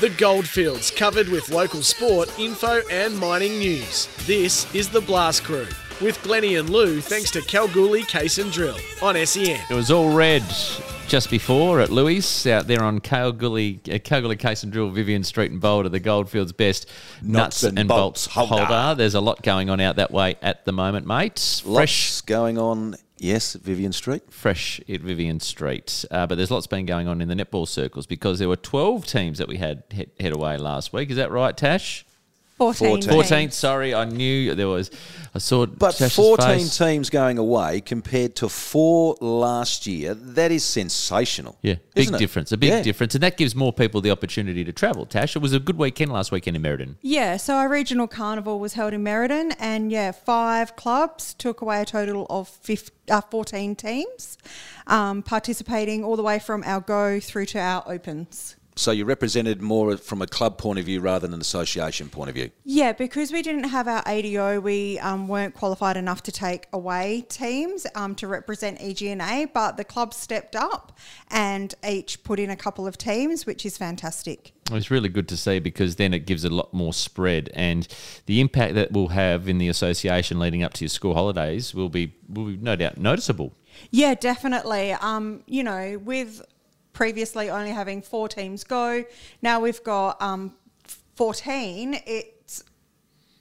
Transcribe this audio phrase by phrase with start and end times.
[0.00, 4.08] The Goldfields, covered with local sport, info, and mining news.
[4.24, 5.66] This is the Blast Crew
[6.00, 9.60] with Glennie and Lou, thanks to Kalgoorlie Case and Drill on E SEN.
[9.68, 10.42] It was all red
[11.06, 15.50] just before at Louis out there on Kalgoorlie, uh, Kalgoorlie Case and Drill, Vivian Street
[15.50, 16.88] and Boulder, the Goldfields best
[17.20, 18.94] nuts, and, bolts holder.
[18.96, 21.62] There's a lot going on out that way at the moment, mate.
[21.62, 24.22] Fresh Lots going on, yes, Vivian Street.
[24.32, 26.04] fresh at Vivian Street.
[26.10, 29.06] Uh, but there's lots been going on in the netball circles because there were 12
[29.06, 31.10] teams that we had head, head away last week.
[31.10, 32.04] Is that right, Tash?
[32.60, 33.02] 14.
[33.02, 33.50] 14.
[33.52, 34.90] Sorry, I knew there was.
[35.34, 35.64] I saw.
[35.64, 36.76] But Tash's 14 face.
[36.76, 41.56] teams going away compared to four last year, that is sensational.
[41.62, 42.18] Yeah, big isn't it?
[42.18, 42.52] difference.
[42.52, 42.82] A big Yeah.
[42.82, 45.06] difference, and that gives more people the opportunity to travel.
[45.06, 46.96] Tash, it was a good weekend last weekend in Merredin.
[47.00, 51.80] Yeah, so our regional carnival was held in Merredin, and yeah, five clubs took away
[51.80, 54.36] a total of 15, uh, 14 teams,
[54.86, 58.56] um, participating all the way from our go through to our opens.
[58.80, 62.30] So you represented more from a club point of view rather than an association point
[62.30, 62.50] of view.
[62.64, 67.26] Yeah, because we didn't have our ADO, we um, weren't qualified enough to take away
[67.28, 70.96] teams um, to represent EGNA, but the club stepped up
[71.30, 74.52] and each put in a couple of teams, which is fantastic.
[74.72, 77.86] It's really good to see because then it gives a lot more spread, and
[78.24, 81.88] the impact that we'll have in the association leading up to your school holidays will
[81.90, 83.52] be will be no doubt noticeable.
[83.90, 84.92] Yeah, definitely.
[84.92, 86.42] Um, you know, with
[86.92, 89.04] previously only having four teams go,
[89.42, 90.54] now we've got um,
[91.16, 92.00] 14.
[92.06, 92.64] It's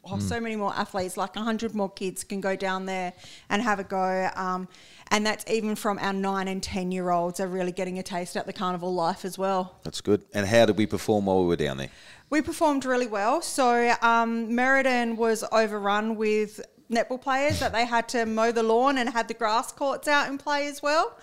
[0.03, 3.14] oh, so many more athletes, like 100 more kids can go down there
[3.50, 4.30] and have a go.
[4.36, 4.67] Um,
[5.11, 8.38] and that's even from our nine and 10 year olds are really getting a taste
[8.38, 9.80] at the carnival life as well.
[9.84, 10.23] That's good.
[10.34, 11.89] And how did we perform while we were down there?
[12.30, 13.41] We performed really well.
[13.41, 18.97] So um, Merredin was overrun with netball players that they had to mow the lawn
[18.97, 21.17] and had the grass courts out in play as well.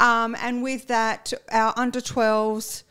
[0.00, 2.82] Um, and with that, our under 12s,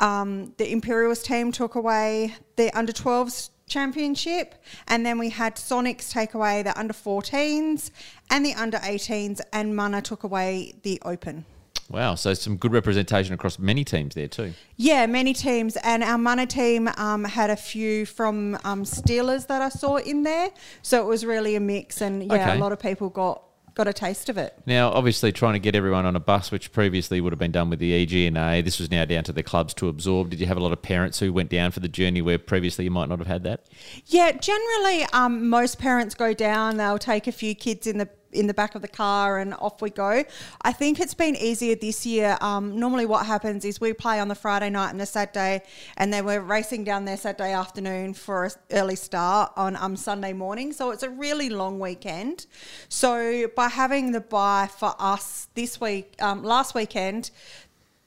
[0.00, 4.54] um, the Imperials team took away the under 12s championship
[4.88, 7.90] and then we had Sonics take away the under 14s
[8.30, 11.46] and the under 18s and Mana took away the open.
[11.90, 14.54] Wow, so some good representation across many teams there too.
[14.76, 19.60] Yeah, many teams, and our Mana team um, had a few from um, Steelers that
[19.62, 20.50] I saw in there,
[20.82, 22.56] so it was really a mix, and yeah, Okay.
[22.56, 23.42] a lot of people got
[23.74, 24.56] got a taste of it.
[24.66, 27.70] Now, obviously, trying to get everyone on a bus, which previously would have been done
[27.70, 30.30] with the EGNA, this was now down to the clubs to absorb.
[30.30, 32.84] Did you have a lot of parents who went down for the journey where previously
[32.84, 33.66] you might not have had that?
[34.06, 36.76] Yeah, generally, um, most parents go down.
[36.76, 39.80] They'll take a few kids in the in the back of the car and off
[39.80, 40.24] we go.
[40.62, 42.36] I think it's been easier this year.
[42.40, 45.62] Um, normally, what happens is we play on the Friday night and the Saturday,
[45.96, 50.32] and then we're racing down there Saturday afternoon for an early start on um, Sunday
[50.32, 50.72] morning.
[50.72, 52.46] So it's a really long weekend.
[52.88, 57.30] So by having the bye for us this week, um, last weekend,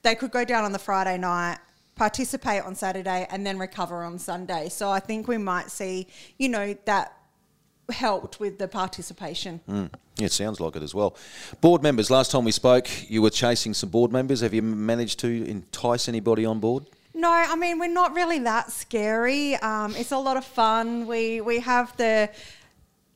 [0.04, 1.58] they could go down on the Friday night,
[1.96, 4.70] participate on Saturday, and then recover on Sunday.
[4.70, 7.14] So I think we might see, you know, that
[7.92, 9.62] helped with the participation.
[9.68, 11.16] Yeah, it sounds like it as well.
[11.62, 14.42] Board members, last time we spoke, you were chasing some board members.
[14.42, 16.86] Have you managed to entice anybody on board?
[17.14, 19.56] No, I mean we're not really that scary.
[19.56, 21.08] Um, it's a lot of fun.
[21.08, 22.30] We we have the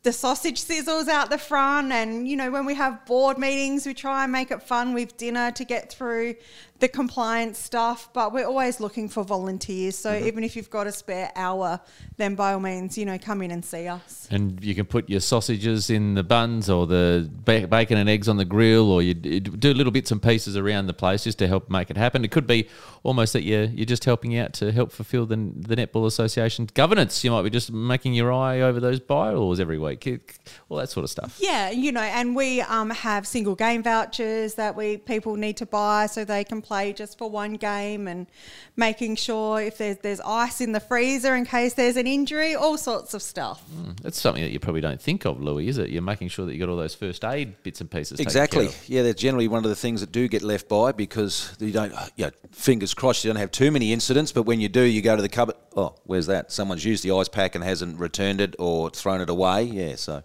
[0.03, 3.93] the sausage sizzles out the front, and you know when we have board meetings, we
[3.93, 6.33] try and make it fun with dinner to get through
[6.81, 8.09] the compliance stuff.
[8.11, 9.97] But we're always looking for volunteers.
[9.97, 11.79] So even if you've got a spare hour,
[12.17, 14.27] then by all means, you know, come in and see us.
[14.29, 18.37] And you can put your sausages in the buns or the bacon and eggs on
[18.37, 21.69] the grill, or you do little bits and pieces around the place just to help
[21.69, 22.25] make it happen.
[22.25, 22.67] It could be
[23.03, 27.23] almost that you're, you're just helping out to help fulfil the, the Netball Association governance.
[27.23, 31.03] You might be just making your eye over those bylaws every week, all that sort
[31.03, 31.37] of stuff.
[31.39, 35.67] Yeah, you know, and we um, have single game vouchers that we people need to
[35.67, 38.27] buy so they can play just for one game, and
[38.75, 42.77] making sure if there's there's ice in the freezer in case there's an injury, all
[42.77, 43.61] sorts of stuff.
[44.01, 45.89] That's something that you probably don't think of, Louis, is it?
[45.89, 48.17] You're making sure that you got all those first aid bits and pieces.
[48.17, 48.67] taken Exactly.
[48.67, 48.89] care of.
[48.89, 51.93] Yeah, they're generally one of the things that do get left by because you don't,
[52.15, 55.01] you know, fingers crossed, you don't have too many incidents, but when you do, you
[55.01, 55.55] go to the cupboard.
[55.75, 56.51] Oh, where's that?
[56.51, 59.63] Someone's used the ice pack and hasn't returned it or thrown it away.
[59.63, 60.23] Yeah, so.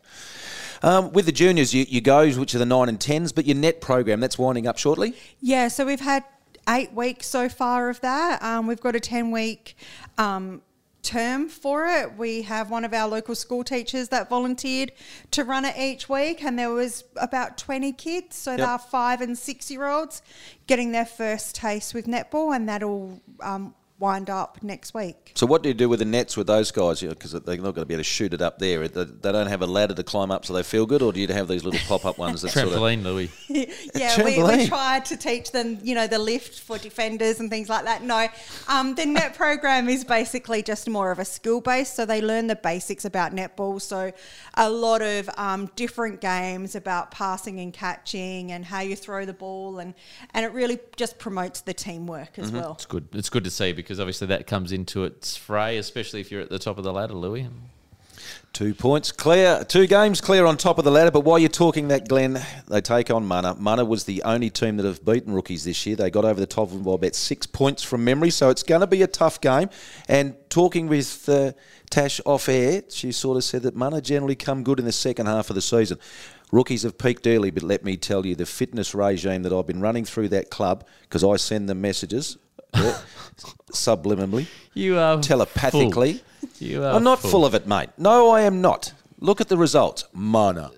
[0.83, 3.57] Um, with the juniors, you, you go, which are the 9 and 10s, but your
[3.57, 5.15] net program, that's winding up shortly.
[5.41, 6.23] Yeah, so we've had
[6.69, 8.43] eight weeks so far of that.
[8.43, 9.77] Um, we've got a 10 week
[10.19, 10.63] um,
[11.03, 12.17] term for it.
[12.19, 14.93] We have one of our local school teachers that volunteered
[15.31, 19.39] to run it each week, and there was about 20 kids, so they're five and
[19.39, 20.23] six year olds
[20.67, 25.33] getting their first taste with netball, and that'll um, wind up next week.
[25.35, 27.01] So what do you do with the nets with those guys?
[27.01, 28.87] Because they're not going to be able to shoot it up there.
[28.89, 31.21] They they don't have a ladder to climb up, so they feel good, or do
[31.21, 32.75] you have these little pop-up ones that sort of?
[32.75, 33.31] Trampoline, Louis.
[33.49, 34.69] yeah, we, we trampoline.
[34.69, 38.03] tried to teach them, you know, the lift for defenders and things like that.
[38.03, 38.29] No,
[38.69, 42.47] um, the net program is basically just more of a skill base, so they learn
[42.47, 43.81] the basics about netball.
[43.81, 44.13] So
[44.55, 49.33] a lot of um, different games about passing and catching and how you throw the
[49.33, 49.95] ball, and
[50.35, 52.73] and it really just promotes the teamwork as well.
[52.73, 53.09] It's good.
[53.13, 56.51] It's good to see because obviously that comes into its fray, especially if you're at
[56.51, 57.47] the top of the ladder, Louis.
[58.53, 61.13] Two points clear, two games clear on top of the ladder.
[61.13, 62.37] But while you're talking that, Glenn,
[62.67, 63.55] they take on Mana.
[63.55, 65.95] Mana was the only team that have beaten rookies this year.
[65.95, 68.65] They got over the top of them by about six points from memory, so it's
[68.65, 69.71] going to be a tough game.
[70.09, 71.53] And talking with uh,
[71.89, 75.27] Tash off air, she sort of said that Mana generally come good in the second
[75.27, 76.01] half of the season.
[76.51, 79.81] Rookies have peaked early, but let me tell you, the fitness regime that I've been
[79.81, 82.37] running through that club, because I send them messages
[82.75, 82.99] yeah,
[83.73, 86.15] subliminally, You are telepathically.
[86.15, 86.49] full.
[86.59, 87.45] You are I'm not full.
[87.45, 87.91] of it, mate.
[87.99, 88.93] No, I am not.
[89.21, 90.05] Look at the results.
[90.13, 90.71] Mana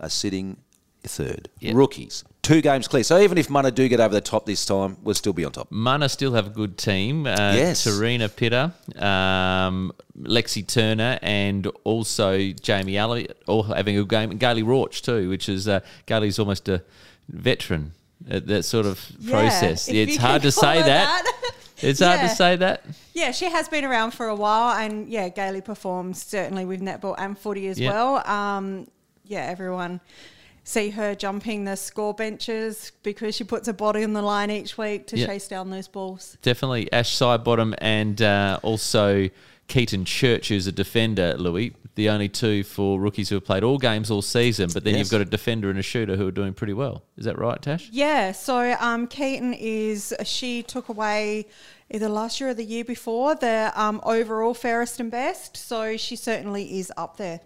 [0.00, 0.56] are sitting
[1.02, 1.48] third.
[1.60, 1.74] Yep.
[1.74, 3.04] Rookies, two games clear.
[3.04, 5.52] So even if Mana do get over the top this time, we'll still be on
[5.52, 5.68] top.
[5.70, 7.26] Mana still have a good team.
[7.26, 7.86] Uh, Yes.
[7.86, 14.30] Tarina Pitter, um, Lexi Turner, and also Jamie Alley all having a good game.
[14.30, 16.82] And Gailey Rauch too, which is uh, Gailey's almost a
[17.28, 17.92] veteran
[18.26, 19.88] that sort of Yeah, process.
[19.92, 21.24] It's hard to say that.
[21.24, 21.52] that.
[21.82, 22.84] It's hard to say that.
[23.12, 27.14] Yeah, she has been around for a while, and yeah, Gailey performs certainly with netball
[27.18, 27.90] and footy as Yeah.
[27.92, 28.26] well.
[28.26, 28.86] Um,
[29.24, 30.00] yeah, everyone
[30.66, 34.78] see her jumping the score benches because she puts her body on the line each
[34.78, 35.26] week to Yeah.
[35.26, 36.38] chase down those balls.
[36.40, 39.28] Definitely Ash Sidebottom and uh, also
[39.68, 41.74] Keaton Church, who's a defender, Louis.
[41.96, 44.98] The only two for rookies who have played all games all season, but then Yes.
[45.00, 47.04] you've got a defender and a shooter who are doing pretty well.
[47.16, 47.88] Is that right, Tash?
[47.92, 51.46] Yeah, so um, Keaton is she took away
[51.92, 56.16] either last year or the year before the um, overall fairest and best, so she
[56.16, 57.40] certainly is up there.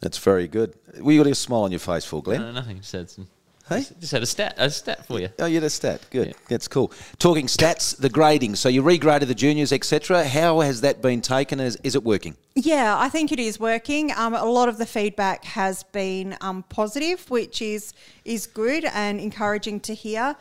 [0.00, 0.74] That's very good.
[1.00, 2.40] We got a smile on your face for Glenn.
[2.42, 2.82] No, nothing.
[2.82, 3.28] Said some,
[3.68, 3.78] Hey?
[3.78, 5.28] just, just had a stat, a stat for you.
[5.38, 6.00] Oh, you had a stat.
[6.10, 6.28] Good.
[6.28, 6.32] Yeah.
[6.48, 6.92] That's cool.
[7.18, 8.56] Talking stats, the grading.
[8.56, 10.24] So you regraded the juniors, etc.
[10.24, 11.60] How has that been taken?
[11.60, 12.36] Is, is it working?
[12.54, 14.12] Yeah, I think it is working.
[14.12, 17.94] Um, a lot of the feedback has been um, positive, which is
[18.24, 20.36] is good and encouraging to hear.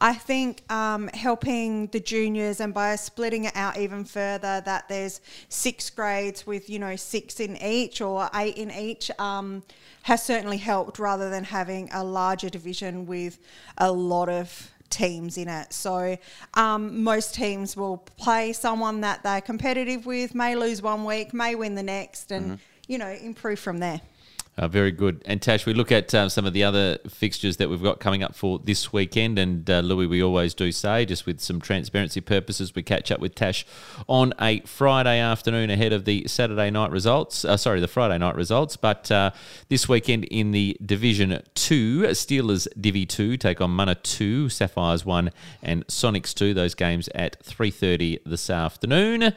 [0.00, 5.20] I think um, helping the juniors and by splitting it out even further, that there's
[5.48, 9.62] six grades with you know six in each or eight in each, um,
[10.02, 13.38] has certainly helped rather than having a larger division with
[13.78, 15.72] a lot of teams in it.
[15.72, 16.16] So
[16.54, 21.54] um, most teams will play someone that they're competitive with, may lose one week, may
[21.54, 24.00] win the next, and you know improve from there.
[24.58, 25.22] Uh, very good.
[25.26, 28.22] And Tash, we look at um, some of the other fixtures that we've got coming
[28.22, 29.38] up for this weekend.
[29.38, 33.20] And uh, Louis, we always do say, just with some transparency purposes, we catch up
[33.20, 33.66] with Tash
[34.08, 37.44] on a Friday afternoon ahead of the Saturday night results.
[37.44, 38.78] Uh, sorry, the Friday night results.
[38.78, 39.32] But uh,
[39.68, 45.32] this weekend in the Division 2, Steelers Divi 2 take on Mana 2, Sapphires 1
[45.62, 46.54] and Sonics 2.
[46.54, 49.34] Those games at 3.30 this afternoon.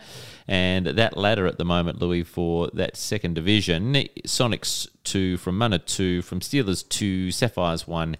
[0.49, 3.93] And that ladder at the moment, Louis, for that second division,
[4.25, 8.17] Sonics 2 from Mana 2, from Steelers 2, Sapphires 1,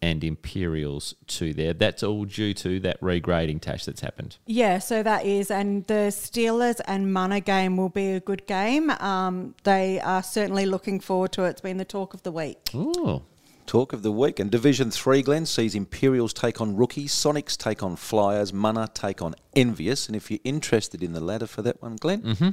[0.00, 1.72] and Imperials 2 there.
[1.72, 4.36] That's all due to that regrading tash that's happened.
[4.46, 8.90] Yeah, so that is, and the Steelers and Mana game will be a good game.
[8.90, 11.50] Um, they are certainly looking forward to it.
[11.50, 12.70] It's been the talk of the week.
[12.72, 13.22] Oh,
[13.66, 14.38] Talk of the week.
[14.38, 19.22] And Division 3, Glenn, sees Imperials take on Rookies, Sonics take on Flyers, Mana take
[19.22, 20.06] on Envious.
[20.06, 22.50] And if you're interested in the ladder for that one, Glenn, Mm-hmm.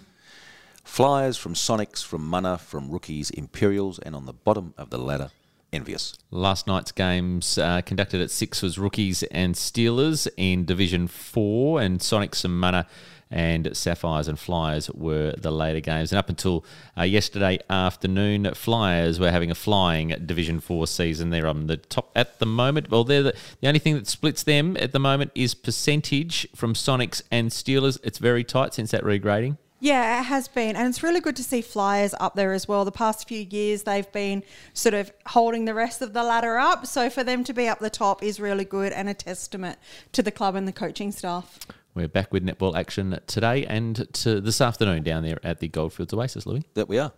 [0.84, 5.30] Flyers from Sonics, from Mana, from Rookies, Imperials, and on the bottom of the ladder,
[5.72, 6.16] Envious.
[6.32, 12.00] Last night's games uh, conducted at six was Rookies and Steelers in Division 4, and
[12.00, 12.88] Sonics and Mana
[13.32, 16.12] and Sapphires and Flyers were the later games.
[16.12, 16.66] And up until
[16.98, 21.30] uh, yesterday afternoon, Flyers were having a flying Division 4 season.
[21.30, 22.90] They're on the top at the moment.
[22.90, 26.74] Well, they're the, the only thing that splits them at the moment is percentage from
[26.74, 28.00] Sonics and Steelers.
[28.04, 29.58] It's very tight since that regrading.
[29.82, 30.76] Yeah, it has been.
[30.76, 32.84] And it's really good to see Flyers up there as well.
[32.84, 34.44] The past few years, they've been
[34.74, 36.86] sort of holding the rest of the ladder up.
[36.86, 39.80] So for them to be up the top is really good and a testament
[40.12, 41.60] to the club and the coaching staff.
[41.96, 46.14] We're back with netball action today and to this afternoon down there at the Goldfields
[46.14, 46.64] Oasis, Louis.
[46.76, 47.12] That we are.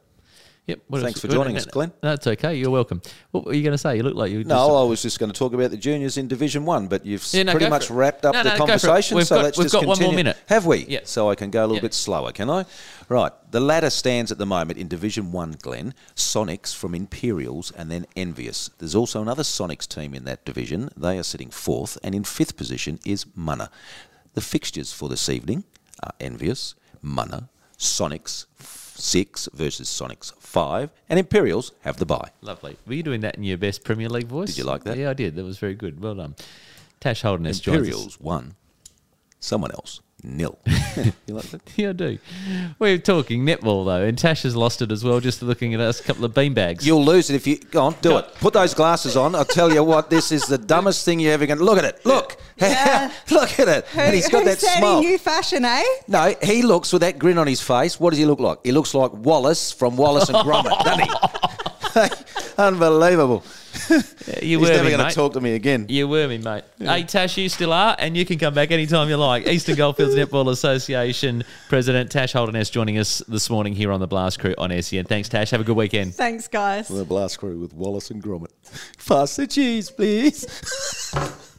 [0.67, 0.79] Yep.
[0.87, 1.21] what Thanks else?
[1.21, 1.91] for joining us, Glenn.
[2.01, 2.55] That's okay.
[2.55, 3.01] You're welcome.
[3.31, 3.97] What were you going to say?
[3.97, 4.43] You look like you.
[4.43, 7.27] No, I was just going to talk about the juniors in Division One, but you've
[7.33, 8.81] Yeah, no, pretty much wrapped up No, the no, go for it.
[8.81, 9.25] conversation.
[9.25, 10.15] So got- let's we've just got one more continue.
[10.17, 10.37] minute.
[10.47, 10.85] Have we?
[10.85, 10.99] Yeah.
[11.03, 11.81] So I can go a little Yeah.
[11.81, 12.65] bit slower, can I?
[13.09, 13.31] Right.
[13.49, 15.93] The ladder stands at the moment in Division One, Glenn.
[16.15, 18.69] Sonics from Imperials and then Envious.
[18.77, 20.89] There's also another Sonics team in that division.
[20.95, 23.69] They are sitting fourth, and in fifth position is Mana.
[24.33, 25.63] The fixtures for this evening
[26.03, 32.29] are Envious, Mana, Sonics 6 versus Sonics 5, and Imperials have the bye.
[32.41, 32.77] Lovely.
[32.87, 34.49] Were you doing that in your best Premier League voice?
[34.49, 34.97] Did you like that?
[34.97, 35.35] Yeah, I did.
[35.35, 36.01] That was very good.
[36.01, 36.35] Well done.
[36.99, 37.65] Tash Holdernesse.
[37.67, 38.55] Imperials 1,
[39.39, 40.57] someone else nil.
[41.25, 41.61] you like that?
[41.75, 42.17] Yeah, I do.
[42.79, 45.19] We're talking netball though, and Tash has lost it as well.
[45.19, 46.85] Just looking at us, a couple of beanbags.
[46.85, 47.95] You'll lose it if you go on.
[48.01, 48.17] Do No.
[48.17, 48.33] it.
[48.35, 49.35] Put those glasses on.
[49.35, 50.09] I'll tell you what.
[50.09, 51.59] This is the dumbest thing you ever going.
[51.59, 52.05] to Look at it.
[52.05, 52.37] Look.
[52.57, 53.11] Yeah.
[53.31, 53.85] look at it.
[53.87, 55.01] Who, and he's got that said smile.
[55.01, 55.83] he knew fashion, eh?
[56.07, 57.99] No, he looks with that grin on his face.
[57.99, 58.59] What does he look like?
[58.63, 62.23] He looks like Wallace from Wallace and Gromit, doesn't he?
[62.57, 63.43] Unbelievable.
[64.41, 65.13] you He's were never me, going to mate.
[65.13, 65.85] talk to me again.
[65.89, 66.63] You were me, mate.
[66.79, 69.47] Hey, Tash, you still are, and you can come back anytime you like.
[69.47, 74.39] Eastern Goldfields Netball Association President Tash Holden joining us this morning here on the Blast
[74.39, 75.05] Crew on SEN.
[75.05, 75.51] Thanks, Tash.
[75.51, 76.15] Have a good weekend.
[76.15, 76.87] Thanks, guys.
[76.87, 78.51] The blast crew with Wallace and Gromit.
[79.07, 80.45] Pass the cheese, please.